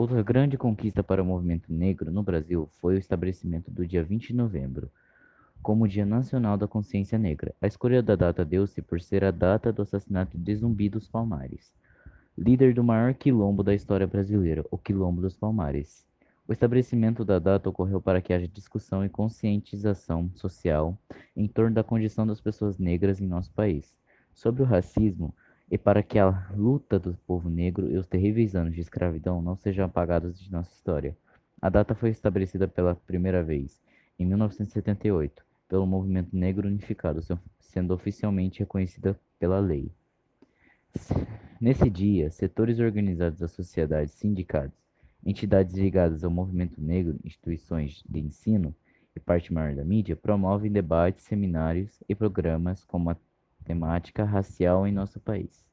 Outra 0.00 0.22
grande 0.22 0.56
conquista 0.56 1.02
para 1.02 1.22
o 1.22 1.26
movimento 1.26 1.70
negro 1.70 2.10
no 2.10 2.22
Brasil 2.22 2.66
foi 2.80 2.94
o 2.94 2.98
estabelecimento 2.98 3.70
do 3.70 3.86
dia 3.86 4.02
20 4.02 4.28
de 4.28 4.34
novembro 4.34 4.90
como 5.62 5.86
Dia 5.86 6.06
Nacional 6.06 6.56
da 6.56 6.66
Consciência 6.66 7.18
Negra. 7.18 7.54
A 7.60 7.66
escolha 7.66 8.02
da 8.02 8.16
data 8.16 8.42
deu-se 8.42 8.80
por 8.80 8.98
ser 8.98 9.22
a 9.24 9.30
data 9.30 9.70
do 9.70 9.82
assassinato 9.82 10.38
de 10.38 10.56
Zumbi 10.56 10.88
dos 10.88 11.06
Palmares, 11.06 11.70
líder 12.34 12.72
do 12.72 12.82
maior 12.82 13.12
quilombo 13.12 13.62
da 13.62 13.74
história 13.74 14.06
brasileira, 14.06 14.64
o 14.70 14.78
Quilombo 14.78 15.20
dos 15.20 15.36
Palmares. 15.36 16.06
O 16.48 16.52
estabelecimento 16.54 17.22
da 17.22 17.38
data 17.38 17.68
ocorreu 17.68 18.00
para 18.00 18.22
que 18.22 18.32
haja 18.32 18.48
discussão 18.48 19.04
e 19.04 19.08
conscientização 19.10 20.30
social 20.34 20.98
em 21.36 21.46
torno 21.46 21.74
da 21.74 21.84
condição 21.84 22.26
das 22.26 22.40
pessoas 22.40 22.78
negras 22.78 23.20
em 23.20 23.26
nosso 23.26 23.52
país, 23.52 23.94
sobre 24.32 24.62
o 24.62 24.64
racismo 24.64 25.34
e 25.70 25.78
para 25.78 26.02
que 26.02 26.18
a 26.18 26.50
luta 26.56 26.98
do 26.98 27.14
povo 27.26 27.48
negro 27.48 27.88
e 27.88 27.96
os 27.96 28.06
terríveis 28.06 28.56
anos 28.56 28.74
de 28.74 28.80
escravidão 28.80 29.40
não 29.40 29.56
sejam 29.56 29.84
apagados 29.84 30.40
de 30.40 30.50
nossa 30.50 30.72
história. 30.74 31.16
A 31.62 31.68
data 31.68 31.94
foi 31.94 32.10
estabelecida 32.10 32.66
pela 32.66 32.94
primeira 32.94 33.42
vez 33.42 33.80
em 34.18 34.26
1978 34.26 35.44
pelo 35.68 35.86
Movimento 35.86 36.36
Negro 36.36 36.66
Unificado, 36.66 37.22
sendo 37.60 37.94
oficialmente 37.94 38.58
reconhecida 38.58 39.18
pela 39.38 39.60
lei. 39.60 39.92
Nesse 41.60 41.88
dia, 41.88 42.30
setores 42.32 42.80
organizados 42.80 43.38
da 43.38 43.46
sociedade, 43.46 44.10
sindicatos, 44.10 44.76
entidades 45.24 45.76
ligadas 45.76 46.24
ao 46.24 46.30
movimento 46.30 46.80
negro, 46.80 47.20
instituições 47.22 48.02
de 48.08 48.18
ensino 48.18 48.74
e 49.14 49.20
parte 49.20 49.52
maior 49.52 49.76
da 49.76 49.84
mídia 49.84 50.16
promovem 50.16 50.72
debates, 50.72 51.24
seminários 51.24 52.02
e 52.08 52.14
programas 52.14 52.84
como 52.84 53.10
a 53.10 53.16
temática 53.64 54.24
racial 54.24 54.86
em 54.86 54.92
nosso 54.92 55.20
país. 55.20 55.69